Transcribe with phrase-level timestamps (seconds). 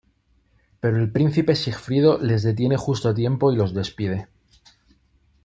[0.79, 4.29] Pero el príncipe Sigfrido les detiene justo a tiempo y los despide.